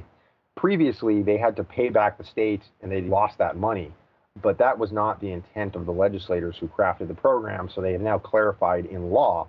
Previously, 0.55 1.21
they 1.21 1.37
had 1.37 1.55
to 1.55 1.63
pay 1.63 1.89
back 1.89 2.17
the 2.17 2.23
state, 2.23 2.61
and 2.81 2.91
they 2.91 3.01
lost 3.01 3.37
that 3.37 3.57
money. 3.57 3.91
But 4.41 4.57
that 4.57 4.77
was 4.77 4.91
not 4.91 5.21
the 5.21 5.31
intent 5.31 5.75
of 5.75 5.85
the 5.85 5.93
legislators 5.93 6.57
who 6.59 6.67
crafted 6.67 7.07
the 7.07 7.13
program. 7.13 7.69
So 7.73 7.81
they 7.81 7.93
have 7.93 8.01
now 8.01 8.17
clarified 8.19 8.85
in 8.85 9.09
law 9.09 9.47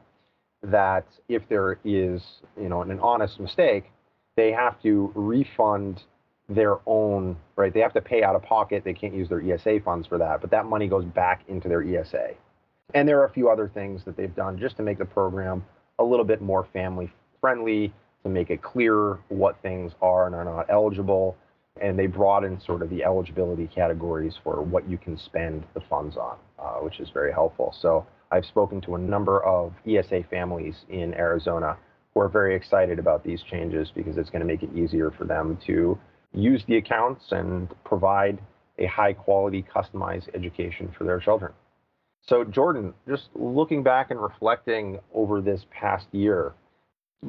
that 0.62 1.06
if 1.28 1.48
there 1.48 1.78
is, 1.84 2.22
you 2.60 2.68
know, 2.68 2.82
an 2.82 2.98
honest 3.00 3.40
mistake, 3.40 3.90
they 4.36 4.52
have 4.52 4.80
to 4.82 5.12
refund 5.14 6.02
their 6.48 6.76
own, 6.86 7.36
right? 7.56 7.72
They 7.72 7.80
have 7.80 7.92
to 7.94 8.00
pay 8.00 8.22
out 8.22 8.36
of 8.36 8.42
pocket. 8.42 8.84
They 8.84 8.94
can't 8.94 9.14
use 9.14 9.28
their 9.28 9.40
ESA 9.40 9.80
funds 9.84 10.06
for 10.06 10.18
that, 10.18 10.40
but 10.40 10.50
that 10.50 10.66
money 10.66 10.86
goes 10.86 11.04
back 11.04 11.42
into 11.48 11.68
their 11.68 11.82
ESA. 11.82 12.30
And 12.94 13.08
there 13.08 13.20
are 13.20 13.24
a 13.24 13.32
few 13.32 13.50
other 13.50 13.68
things 13.68 14.04
that 14.04 14.16
they've 14.16 14.34
done 14.34 14.58
just 14.58 14.76
to 14.76 14.82
make 14.82 14.98
the 14.98 15.04
program 15.04 15.64
a 15.98 16.04
little 16.04 16.24
bit 16.24 16.40
more 16.40 16.68
family 16.72 17.10
friendly, 17.40 17.92
to 18.22 18.28
make 18.28 18.50
it 18.50 18.62
clear 18.62 19.18
what 19.28 19.60
things 19.62 19.92
are 20.00 20.26
and 20.26 20.34
are 20.34 20.44
not 20.44 20.66
eligible. 20.68 21.36
And 21.80 21.98
they 21.98 22.06
broaden 22.06 22.60
sort 22.64 22.82
of 22.82 22.90
the 22.90 23.04
eligibility 23.04 23.66
categories 23.66 24.34
for 24.42 24.62
what 24.62 24.88
you 24.88 24.96
can 24.96 25.18
spend 25.18 25.64
the 25.74 25.80
funds 25.90 26.16
on, 26.16 26.36
uh, 26.58 26.80
which 26.80 27.00
is 27.00 27.08
very 27.12 27.32
helpful. 27.32 27.74
So 27.80 28.06
I've 28.30 28.46
spoken 28.46 28.80
to 28.82 28.94
a 28.94 28.98
number 28.98 29.44
of 29.44 29.72
ESA 29.86 30.24
families 30.30 30.74
in 30.88 31.14
Arizona 31.14 31.76
who 32.14 32.20
are 32.20 32.28
very 32.28 32.56
excited 32.56 32.98
about 32.98 33.22
these 33.22 33.42
changes 33.50 33.92
because 33.94 34.16
it's 34.16 34.30
going 34.30 34.40
to 34.40 34.46
make 34.46 34.62
it 34.62 34.70
easier 34.74 35.10
for 35.10 35.24
them 35.24 35.58
to 35.66 35.98
use 36.32 36.62
the 36.66 36.76
accounts 36.76 37.24
and 37.30 37.68
provide 37.84 38.38
a 38.78 38.86
high 38.86 39.12
quality 39.12 39.64
customized 39.74 40.34
education 40.34 40.92
for 40.96 41.04
their 41.04 41.20
children. 41.20 41.52
So, 42.26 42.42
Jordan, 42.44 42.92
just 43.08 43.28
looking 43.34 43.82
back 43.82 44.10
and 44.10 44.20
reflecting 44.20 44.98
over 45.14 45.40
this 45.40 45.64
past 45.70 46.06
year, 46.12 46.54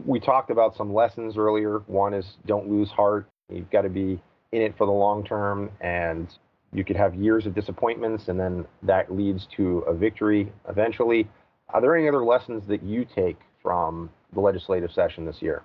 we 0.05 0.19
talked 0.19 0.49
about 0.49 0.75
some 0.75 0.93
lessons 0.93 1.37
earlier. 1.37 1.79
One 1.87 2.13
is 2.13 2.25
don't 2.45 2.69
lose 2.69 2.89
heart. 2.89 3.27
You've 3.49 3.69
got 3.69 3.83
to 3.83 3.89
be 3.89 4.19
in 4.51 4.61
it 4.61 4.77
for 4.77 4.85
the 4.85 4.91
long 4.91 5.23
term, 5.23 5.69
and 5.81 6.27
you 6.73 6.83
could 6.83 6.95
have 6.95 7.15
years 7.15 7.45
of 7.45 7.55
disappointments, 7.55 8.27
and 8.27 8.39
then 8.39 8.65
that 8.83 9.13
leads 9.13 9.47
to 9.57 9.79
a 9.79 9.93
victory 9.93 10.51
eventually. 10.69 11.27
Are 11.69 11.81
there 11.81 11.95
any 11.95 12.07
other 12.07 12.23
lessons 12.23 12.65
that 12.67 12.83
you 12.83 13.05
take 13.05 13.37
from 13.61 14.09
the 14.33 14.39
legislative 14.39 14.91
session 14.91 15.25
this 15.25 15.41
year? 15.41 15.63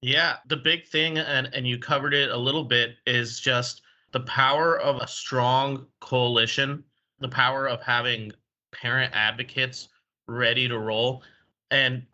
Yeah, 0.00 0.36
the 0.46 0.56
big 0.56 0.86
thing, 0.86 1.18
and, 1.18 1.50
and 1.52 1.66
you 1.66 1.78
covered 1.78 2.14
it 2.14 2.30
a 2.30 2.36
little 2.36 2.64
bit, 2.64 2.96
is 3.06 3.40
just 3.40 3.82
the 4.12 4.20
power 4.20 4.78
of 4.78 4.96
a 4.96 5.08
strong 5.08 5.86
coalition, 6.00 6.84
the 7.20 7.28
power 7.28 7.68
of 7.68 7.82
having 7.82 8.32
parent 8.70 9.12
advocates 9.14 9.88
ready 10.26 10.68
to 10.68 10.78
roll. 10.78 11.22
And 11.70 12.06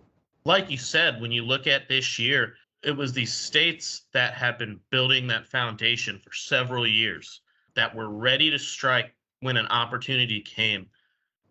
like 0.45 0.71
you 0.71 0.79
said, 0.79 1.21
when 1.21 1.31
you 1.31 1.43
look 1.45 1.67
at 1.67 1.89
this 1.89 2.19
year, 2.19 2.55
it 2.85 2.97
was 2.97 3.13
these 3.13 3.33
states 3.33 4.03
that 4.13 4.35
had 4.35 4.59
been 4.59 4.81
building 4.91 5.27
that 5.29 5.47
foundation 5.47 6.21
for 6.23 6.33
several 6.33 6.87
years 6.87 7.41
that 7.75 7.95
were 7.95 8.11
ready 8.11 8.51
to 8.51 8.59
strike 8.59 9.15
when 9.41 9.57
an 9.57 9.67
opportunity 9.67 10.41
came. 10.41 10.87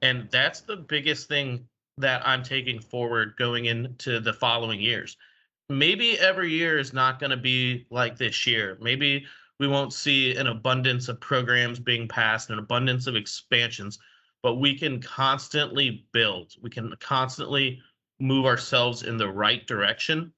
And 0.02 0.30
that's 0.32 0.62
the 0.62 0.78
biggest 0.78 1.28
thing 1.28 1.68
that 1.98 2.28
I'm 2.28 2.44
taking 2.44 2.80
forward 2.80 3.36
going 3.38 3.66
into 3.66 4.20
the 4.20 4.34
following 4.34 4.82
years 4.82 5.18
maybe 5.70 6.20
every 6.20 6.52
year 6.52 6.78
is 6.78 6.94
not 6.94 7.20
going 7.20 7.30
to 7.30 7.38
be 7.38 7.86
like 7.90 8.18
this 8.18 8.46
year. 8.46 8.78
Maybe 8.82 9.26
we 9.60 9.68
won't 9.68 9.94
see 9.94 10.36
an 10.36 10.48
abundance 10.48 11.08
of 11.08 11.20
programs 11.20 11.80
being 11.80 12.08
passed, 12.08 12.50
an 12.50 12.60
abundance 12.60 13.08
of 13.08 13.16
expansions, 13.16 14.00
but 14.42 14.56
we 14.56 14.78
can 14.78 15.02
constantly 15.02 16.06
build. 16.12 16.54
We 16.62 16.70
can 16.70 16.94
constantly 17.00 17.82
move 18.20 18.46
ourselves 18.46 19.04
in 19.04 19.18
the 19.18 19.30
right 19.30 19.66
direction. 19.68 20.34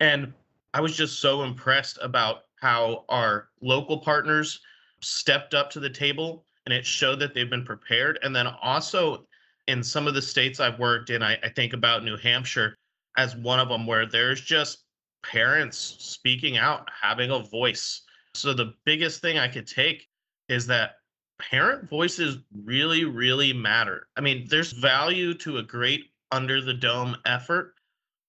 And 0.00 0.32
I 0.74 0.80
was 0.80 0.96
just 0.96 1.20
so 1.20 1.42
impressed 1.42 1.98
about 2.02 2.42
how 2.60 3.04
our 3.08 3.48
local 3.60 3.98
partners 3.98 4.60
stepped 5.00 5.54
up 5.54 5.70
to 5.70 5.80
the 5.80 5.90
table 5.90 6.44
and 6.66 6.74
it 6.74 6.84
showed 6.84 7.18
that 7.20 7.34
they've 7.34 7.48
been 7.48 7.64
prepared. 7.64 8.18
And 8.22 8.34
then 8.34 8.46
also 8.46 9.26
in 9.66 9.82
some 9.82 10.06
of 10.06 10.14
the 10.14 10.22
states 10.22 10.60
I've 10.60 10.78
worked 10.78 11.10
in, 11.10 11.22
I, 11.22 11.38
I 11.42 11.48
think 11.48 11.72
about 11.72 12.04
New 12.04 12.16
Hampshire 12.16 12.76
as 13.16 13.36
one 13.36 13.58
of 13.58 13.68
them 13.68 13.86
where 13.86 14.06
there's 14.06 14.40
just 14.40 14.84
parents 15.22 15.96
speaking 15.98 16.56
out, 16.56 16.88
having 17.00 17.30
a 17.30 17.38
voice. 17.38 18.02
So 18.34 18.52
the 18.52 18.74
biggest 18.84 19.20
thing 19.20 19.38
I 19.38 19.48
could 19.48 19.66
take 19.66 20.06
is 20.48 20.66
that 20.66 20.96
parent 21.38 21.88
voices 21.88 22.38
really, 22.64 23.04
really 23.04 23.52
matter. 23.52 24.08
I 24.16 24.20
mean, 24.20 24.46
there's 24.48 24.72
value 24.72 25.34
to 25.34 25.58
a 25.58 25.62
great 25.62 26.06
under 26.30 26.60
the 26.60 26.74
dome 26.74 27.16
effort, 27.26 27.74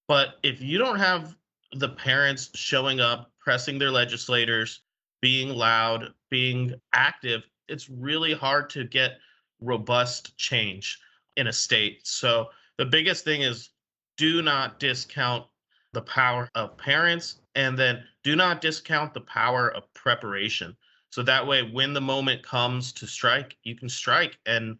but 0.07 0.35
if 0.43 0.61
you 0.61 0.77
don't 0.77 0.99
have 0.99 1.35
the 1.73 1.89
parents 1.89 2.49
showing 2.55 2.99
up, 2.99 3.31
pressing 3.39 3.77
their 3.77 3.91
legislators, 3.91 4.81
being 5.21 5.49
loud, 5.49 6.13
being 6.29 6.73
active, 6.93 7.43
it's 7.67 7.89
really 7.89 8.33
hard 8.33 8.69
to 8.71 8.83
get 8.85 9.19
robust 9.61 10.37
change 10.37 10.99
in 11.37 11.47
a 11.47 11.53
state. 11.53 12.01
So 12.05 12.47
the 12.77 12.85
biggest 12.85 13.23
thing 13.23 13.41
is 13.41 13.69
do 14.17 14.41
not 14.41 14.79
discount 14.79 15.45
the 15.93 16.01
power 16.01 16.49
of 16.55 16.77
parents 16.77 17.41
and 17.55 17.77
then 17.77 18.03
do 18.23 18.35
not 18.35 18.61
discount 18.61 19.13
the 19.13 19.21
power 19.21 19.69
of 19.69 19.91
preparation. 19.93 20.75
So 21.09 21.23
that 21.23 21.45
way 21.45 21.63
when 21.63 21.93
the 21.93 22.01
moment 22.01 22.43
comes 22.43 22.91
to 22.93 23.07
strike 23.07 23.57
you 23.63 23.75
can 23.75 23.89
strike 23.89 24.37
and 24.45 24.77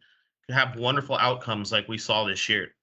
have 0.49 0.75
wonderful 0.75 1.17
outcomes 1.17 1.71
like 1.71 1.87
we 1.87 1.97
saw 1.97 2.25
this 2.25 2.49
year. 2.49 2.73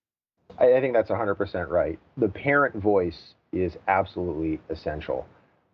I, 0.59 0.81
think 0.81 0.95
that's 0.95 1.11
100% 1.11 1.69
right. 1.69 1.99
The 2.17 2.29
parent 2.29 2.77
voice 2.77 3.35
is 3.63 3.77
absolutely 3.89 4.61
essential 4.71 5.27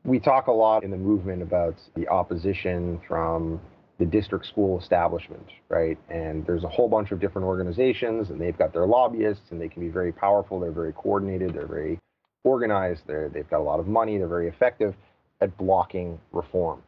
we 0.04 0.18
talk 0.18 0.48
a 0.48 0.52
lot 0.52 0.82
in 0.82 0.90
the 0.90 0.96
movement 0.96 1.42
about 1.42 1.76
the 1.94 2.08
opposition 2.08 3.00
from 3.06 3.60
the 3.98 4.04
district 4.04 4.46
school 4.46 4.80
establishment, 4.80 5.46
right? 5.68 5.96
And 6.10 6.44
there's 6.44 6.64
a 6.64 6.68
whole 6.68 6.88
bunch 6.88 7.12
of 7.12 7.20
different 7.20 7.46
organizations, 7.46 8.30
and 8.30 8.40
they've 8.40 8.56
got 8.56 8.72
their 8.72 8.86
lobbyists, 8.86 9.44
and 9.50 9.60
they 9.60 9.68
can 9.68 9.80
be 9.80 9.88
very 9.88 10.12
powerful. 10.12 10.58
They're 10.58 10.72
very 10.72 10.92
coordinated. 10.92 11.54
They're 11.54 11.68
very 11.68 12.00
organized. 12.42 13.02
They're, 13.06 13.28
they've 13.28 13.48
got 13.48 13.60
a 13.60 13.62
lot 13.62 13.78
of 13.78 13.86
money. 13.86 14.18
They're 14.18 14.26
very 14.26 14.48
effective 14.48 14.94
at 15.40 15.56
blocking 15.56 16.18
reform. 16.32 16.82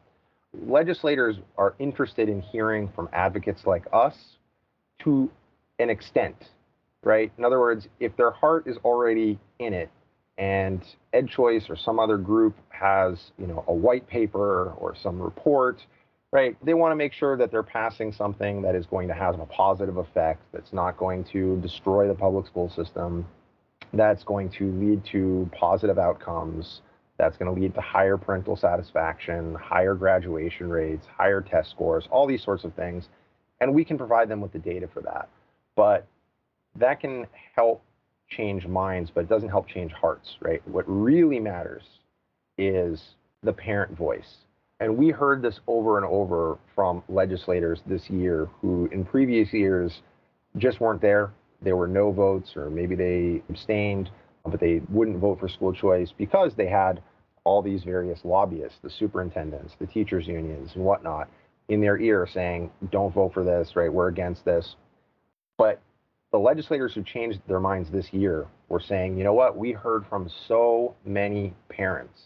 Legislators 0.67 1.37
are 1.57 1.75
interested 1.79 2.27
in 2.27 2.41
hearing 2.41 2.89
from 2.95 3.07
advocates 3.13 3.65
like 3.65 3.85
us 3.93 4.15
to 5.03 5.29
an 5.79 5.89
extent, 5.89 6.49
right? 7.03 7.31
In 7.37 7.45
other 7.45 7.59
words, 7.59 7.87
if 7.99 8.15
their 8.17 8.31
heart 8.31 8.67
is 8.67 8.77
already 8.83 9.39
in 9.59 9.73
it, 9.73 9.89
and 10.37 10.83
EdChoice 11.13 11.69
or 11.69 11.75
some 11.75 11.99
other 11.99 12.17
group 12.17 12.55
has, 12.69 13.31
you 13.37 13.47
know, 13.47 13.63
a 13.67 13.73
white 13.73 14.07
paper 14.07 14.71
or 14.77 14.95
some 14.95 15.21
report 15.21 15.85
right? 16.35 16.57
They 16.65 16.73
want 16.73 16.91
to 16.91 16.97
make 16.97 17.13
sure 17.13 17.37
that 17.37 17.49
they're 17.49 17.63
passing 17.63 18.11
something 18.11 18.61
that 18.63 18.75
is 18.75 18.85
going 18.85 19.07
to 19.07 19.13
have 19.13 19.39
a 19.39 19.45
positive 19.45 19.95
effect, 19.95 20.41
that's 20.51 20.73
not 20.73 20.97
going 20.97 21.23
to 21.31 21.55
destroy 21.61 22.09
the 22.09 22.13
public 22.13 22.45
school 22.45 22.69
system, 22.69 23.25
that's 23.93 24.25
going 24.25 24.49
to 24.49 24.69
lead 24.73 25.05
to 25.13 25.49
positive 25.57 25.97
outcomes, 25.97 26.81
that's 27.17 27.37
going 27.37 27.55
to 27.55 27.61
lead 27.61 27.73
to 27.75 27.79
higher 27.79 28.17
parental 28.17 28.57
satisfaction, 28.57 29.55
higher 29.55 29.95
graduation 29.95 30.69
rates, 30.69 31.07
higher 31.17 31.39
test 31.39 31.69
scores, 31.69 32.05
all 32.11 32.27
these 32.27 32.43
sorts 32.43 32.65
of 32.65 32.73
things. 32.73 33.07
And 33.61 33.73
we 33.73 33.85
can 33.85 33.97
provide 33.97 34.27
them 34.27 34.41
with 34.41 34.51
the 34.51 34.59
data 34.59 34.89
for 34.93 35.01
that. 35.03 35.29
But 35.77 36.05
that 36.75 36.99
can 36.99 37.27
help 37.55 37.81
change 38.29 38.65
minds, 38.65 39.11
but 39.13 39.21
it 39.21 39.29
doesn't 39.29 39.49
help 39.49 39.67
change 39.67 39.91
hearts, 39.91 40.37
right? 40.41 40.65
What 40.67 40.85
really 40.87 41.39
matters 41.39 41.83
is 42.57 43.01
the 43.43 43.53
parent 43.53 43.97
voice 43.97 44.37
and 44.79 44.97
we 44.97 45.09
heard 45.09 45.41
this 45.41 45.59
over 45.67 45.97
and 45.97 46.05
over 46.05 46.57
from 46.73 47.03
legislators 47.07 47.79
this 47.85 48.09
year 48.09 48.49
who, 48.61 48.89
in 48.91 49.05
previous 49.05 49.53
years, 49.53 50.01
just 50.57 50.81
weren't 50.81 51.01
there. 51.01 51.31
There 51.61 51.77
were 51.77 51.87
no 51.87 52.11
votes, 52.11 52.51
or 52.55 52.69
maybe 52.69 52.95
they 52.95 53.41
abstained, 53.49 54.09
but 54.45 54.59
they 54.59 54.81
wouldn't 54.89 55.19
vote 55.19 55.39
for 55.39 55.47
school 55.47 55.73
choice 55.73 56.11
because 56.17 56.53
they 56.55 56.67
had 56.67 57.01
all 57.45 57.61
these 57.61 57.83
various 57.83 58.19
lobbyists, 58.25 58.79
the 58.83 58.89
superintendents, 58.89 59.73
the 59.79 59.85
teachers' 59.85 60.27
unions, 60.27 60.71
and 60.75 60.83
whatnot, 60.83 61.29
in 61.69 61.79
their 61.79 61.97
ear 61.97 62.27
saying, 62.31 62.69
don't 62.91 63.13
vote 63.13 63.33
for 63.33 63.43
this, 63.43 63.75
right? 63.75 63.91
We're 63.91 64.09
against 64.09 64.43
this. 64.43 64.75
But 65.57 65.81
the 66.35 66.39
legislators 66.39 66.93
who 66.93 67.01
changed 67.01 67.39
their 67.47 67.61
minds 67.61 67.89
this 67.89 68.11
year 68.11 68.45
were 68.67 68.81
saying, 68.81 69.17
you 69.17 69.23
know 69.23 69.31
what? 69.31 69.55
We 69.55 69.71
heard 69.71 70.05
from 70.09 70.29
so 70.49 70.93
many 71.05 71.53
parents, 71.69 72.19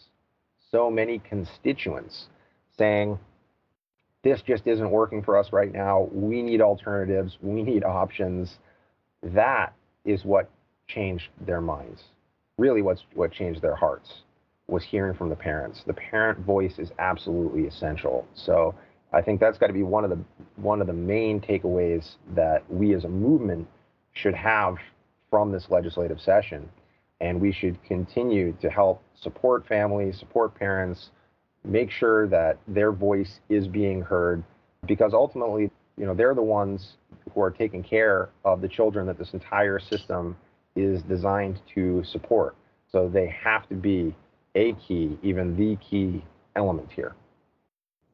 so 0.72 0.90
many 0.90 1.20
constituents 1.20 2.26
saying, 2.76 3.16
this 4.24 4.42
just 4.42 4.66
isn't 4.66 4.90
working 4.90 5.22
for 5.22 5.38
us 5.38 5.52
right 5.52 5.72
now. 5.72 6.08
We 6.10 6.42
need 6.42 6.60
alternatives. 6.60 7.38
We 7.40 7.62
need 7.62 7.84
options. 7.84 8.58
That 9.22 9.74
is 10.04 10.24
what 10.24 10.50
changed 10.88 11.28
their 11.46 11.60
minds. 11.60 12.02
Really, 12.58 12.82
what's 12.82 13.04
what 13.14 13.30
changed 13.30 13.62
their 13.62 13.76
hearts 13.76 14.10
was 14.66 14.82
hearing 14.82 15.14
from 15.14 15.28
the 15.28 15.36
parents. 15.36 15.84
The 15.86 15.94
parent 15.94 16.40
voice 16.40 16.80
is 16.80 16.90
absolutely 16.98 17.68
essential. 17.68 18.26
So 18.34 18.74
I 19.12 19.22
think 19.22 19.38
that's 19.38 19.56
got 19.56 19.68
to 19.68 19.72
be 19.72 19.84
one 19.84 20.02
of 20.02 20.10
the 20.10 20.18
one 20.56 20.80
of 20.80 20.88
the 20.88 20.92
main 20.92 21.40
takeaways 21.40 22.16
that 22.34 22.64
we 22.68 22.92
as 22.96 23.04
a 23.04 23.08
movement 23.08 23.68
should 24.12 24.34
have 24.34 24.76
from 25.30 25.52
this 25.52 25.70
legislative 25.70 26.20
session. 26.20 26.68
And 27.20 27.40
we 27.40 27.52
should 27.52 27.82
continue 27.84 28.52
to 28.60 28.70
help 28.70 29.02
support 29.14 29.66
families, 29.66 30.18
support 30.18 30.54
parents, 30.54 31.10
make 31.64 31.90
sure 31.90 32.26
that 32.28 32.58
their 32.66 32.92
voice 32.92 33.40
is 33.48 33.68
being 33.68 34.00
heard 34.00 34.42
because 34.86 35.12
ultimately, 35.12 35.70
you 35.96 36.06
know, 36.06 36.14
they're 36.14 36.34
the 36.34 36.42
ones 36.42 36.94
who 37.32 37.42
are 37.42 37.50
taking 37.50 37.82
care 37.82 38.30
of 38.44 38.60
the 38.60 38.68
children 38.68 39.06
that 39.06 39.18
this 39.18 39.34
entire 39.34 39.78
system 39.78 40.36
is 40.74 41.02
designed 41.02 41.60
to 41.74 42.02
support. 42.04 42.56
So 42.90 43.08
they 43.08 43.28
have 43.28 43.68
to 43.68 43.74
be 43.74 44.14
a 44.54 44.72
key, 44.74 45.18
even 45.22 45.56
the 45.56 45.76
key 45.76 46.24
element 46.56 46.88
here. 46.90 47.14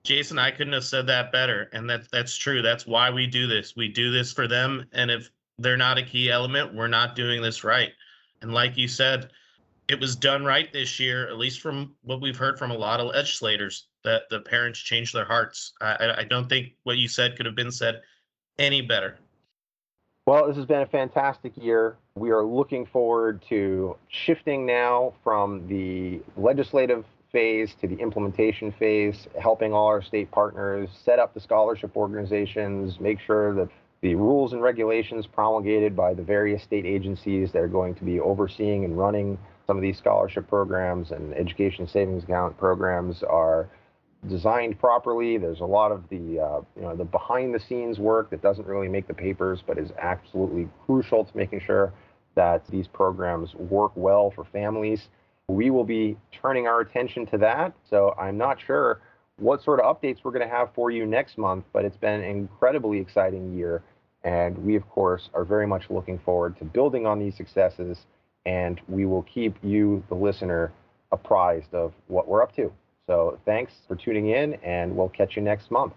Jason, 0.02 0.38
I 0.38 0.50
couldn't 0.50 0.72
have 0.72 0.84
said 0.84 1.06
that 1.08 1.32
better. 1.32 1.68
And 1.72 1.88
that 1.90 2.08
that's 2.12 2.36
true. 2.36 2.62
That's 2.62 2.86
why 2.86 3.10
we 3.10 3.26
do 3.26 3.46
this. 3.46 3.74
We 3.74 3.88
do 3.88 4.12
this 4.12 4.32
for 4.32 4.46
them. 4.46 4.84
And 4.92 5.10
if 5.10 5.30
they're 5.58 5.76
not 5.76 5.98
a 5.98 6.02
key 6.02 6.30
element, 6.30 6.74
we're 6.74 6.88
not 6.88 7.16
doing 7.16 7.42
this 7.42 7.64
right. 7.64 7.92
And 8.42 8.52
like 8.52 8.76
you 8.76 8.88
said, 8.88 9.30
it 9.88 10.00
was 10.00 10.16
done 10.16 10.44
right 10.44 10.72
this 10.72 10.98
year, 10.98 11.28
at 11.28 11.38
least 11.38 11.60
from 11.60 11.94
what 12.02 12.20
we've 12.20 12.36
heard 12.36 12.58
from 12.58 12.70
a 12.70 12.76
lot 12.76 13.00
of 13.00 13.06
legislators, 13.06 13.88
that 14.04 14.22
the 14.30 14.40
parents 14.40 14.78
changed 14.78 15.14
their 15.14 15.24
hearts. 15.24 15.72
I, 15.80 16.14
I 16.18 16.24
don't 16.24 16.48
think 16.48 16.74
what 16.82 16.98
you 16.98 17.08
said 17.08 17.36
could 17.36 17.46
have 17.46 17.54
been 17.54 17.70
said 17.70 18.02
any 18.58 18.82
better. 18.82 19.18
Well, 20.26 20.48
this 20.48 20.56
has 20.56 20.66
been 20.66 20.82
a 20.82 20.86
fantastic 20.86 21.52
year. 21.56 21.96
We 22.16 22.30
are 22.30 22.42
looking 22.42 22.84
forward 22.86 23.44
to 23.48 23.96
shifting 24.08 24.66
now 24.66 25.14
from 25.22 25.68
the 25.68 26.20
legislative 26.36 27.04
phase 27.30 27.76
to 27.80 27.86
the 27.86 27.96
implementation 27.96 28.72
phase, 28.72 29.28
helping 29.40 29.72
all 29.72 29.86
our 29.86 30.02
state 30.02 30.30
partners 30.32 30.88
set 31.04 31.20
up 31.20 31.32
the 31.32 31.40
scholarship 31.40 31.96
organizations, 31.96 32.98
make 32.98 33.20
sure 33.20 33.54
that 33.54 33.68
the 34.02 34.14
rules 34.14 34.52
and 34.52 34.62
regulations 34.62 35.26
promulgated 35.26 35.96
by 35.96 36.14
the 36.14 36.22
various 36.22 36.62
state 36.62 36.84
agencies 36.84 37.52
that 37.52 37.60
are 37.60 37.68
going 37.68 37.94
to 37.94 38.04
be 38.04 38.20
overseeing 38.20 38.84
and 38.84 38.98
running 38.98 39.38
some 39.66 39.76
of 39.76 39.82
these 39.82 39.98
scholarship 39.98 40.48
programs 40.48 41.10
and 41.10 41.34
education 41.34 41.88
savings 41.88 42.24
account 42.24 42.56
programs 42.56 43.22
are 43.22 43.68
designed 44.28 44.78
properly. 44.78 45.38
There's 45.38 45.60
a 45.60 45.66
lot 45.66 45.92
of 45.92 46.08
the 46.08 46.40
uh, 46.40 46.60
you 46.76 46.82
know 46.82 46.96
the 46.96 47.04
behind 47.04 47.54
the 47.54 47.60
scenes 47.60 47.98
work 47.98 48.30
that 48.30 48.42
doesn't 48.42 48.66
really 48.66 48.88
make 48.88 49.06
the 49.06 49.14
papers, 49.14 49.62
but 49.66 49.78
is 49.78 49.90
absolutely 49.98 50.68
crucial 50.84 51.24
to 51.24 51.36
making 51.36 51.60
sure 51.60 51.92
that 52.34 52.66
these 52.68 52.86
programs 52.86 53.54
work 53.54 53.92
well 53.94 54.30
for 54.30 54.44
families. 54.44 55.08
We 55.48 55.70
will 55.70 55.84
be 55.84 56.16
turning 56.32 56.66
our 56.66 56.80
attention 56.80 57.26
to 57.26 57.38
that. 57.38 57.72
So 57.88 58.14
I'm 58.18 58.36
not 58.36 58.58
sure 58.60 59.00
what 59.38 59.62
sort 59.62 59.80
of 59.80 59.96
updates 59.96 60.18
we're 60.24 60.32
going 60.32 60.46
to 60.48 60.54
have 60.54 60.70
for 60.74 60.90
you 60.90 61.06
next 61.06 61.38
month, 61.38 61.64
but 61.72 61.84
it's 61.84 61.96
been 61.96 62.20
an 62.20 62.24
incredibly 62.24 62.98
exciting 62.98 63.56
year. 63.56 63.82
And 64.24 64.56
we, 64.58 64.76
of 64.76 64.88
course, 64.88 65.28
are 65.34 65.44
very 65.44 65.66
much 65.66 65.84
looking 65.90 66.18
forward 66.18 66.58
to 66.58 66.64
building 66.64 67.06
on 67.06 67.18
these 67.18 67.36
successes. 67.36 68.06
And 68.44 68.80
we 68.88 69.06
will 69.06 69.22
keep 69.22 69.56
you, 69.62 70.02
the 70.08 70.14
listener, 70.14 70.72
apprised 71.12 71.74
of 71.74 71.92
what 72.08 72.26
we're 72.26 72.42
up 72.42 72.54
to. 72.56 72.72
So 73.06 73.38
thanks 73.44 73.72
for 73.86 73.94
tuning 73.94 74.30
in, 74.30 74.54
and 74.64 74.96
we'll 74.96 75.08
catch 75.08 75.36
you 75.36 75.42
next 75.42 75.70
month. 75.70 75.92